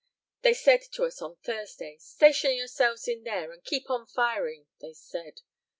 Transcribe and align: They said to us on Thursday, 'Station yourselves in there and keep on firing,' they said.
They 0.41 0.55
said 0.55 0.81
to 0.93 1.03
us 1.03 1.21
on 1.21 1.35
Thursday, 1.43 1.97
'Station 1.99 2.55
yourselves 2.55 3.07
in 3.07 3.23
there 3.23 3.51
and 3.51 3.63
keep 3.63 3.87
on 3.91 4.07
firing,' 4.07 4.65
they 4.79 4.93
said. 4.93 5.41